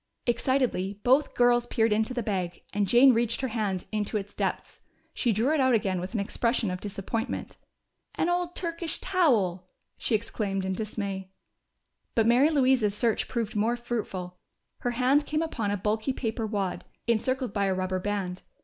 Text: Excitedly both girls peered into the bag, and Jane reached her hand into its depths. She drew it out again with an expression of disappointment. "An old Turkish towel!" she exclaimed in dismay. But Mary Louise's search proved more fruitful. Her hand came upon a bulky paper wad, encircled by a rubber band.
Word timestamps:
Excitedly 0.25 0.99
both 1.03 1.35
girls 1.35 1.67
peered 1.67 1.93
into 1.93 2.11
the 2.11 2.23
bag, 2.23 2.63
and 2.73 2.87
Jane 2.87 3.13
reached 3.13 3.41
her 3.41 3.49
hand 3.49 3.85
into 3.91 4.17
its 4.17 4.33
depths. 4.33 4.81
She 5.13 5.31
drew 5.31 5.53
it 5.53 5.59
out 5.59 5.75
again 5.75 6.01
with 6.01 6.15
an 6.15 6.19
expression 6.19 6.71
of 6.71 6.81
disappointment. 6.81 7.57
"An 8.15 8.27
old 8.27 8.55
Turkish 8.55 8.99
towel!" 8.99 9.69
she 9.99 10.15
exclaimed 10.15 10.65
in 10.65 10.73
dismay. 10.73 11.29
But 12.15 12.25
Mary 12.25 12.49
Louise's 12.49 12.95
search 12.95 13.27
proved 13.27 13.55
more 13.55 13.75
fruitful. 13.75 14.39
Her 14.79 14.89
hand 14.97 15.27
came 15.27 15.43
upon 15.43 15.69
a 15.69 15.77
bulky 15.77 16.13
paper 16.13 16.47
wad, 16.47 16.83
encircled 17.05 17.53
by 17.53 17.65
a 17.65 17.75
rubber 17.75 17.99
band. 17.99 18.41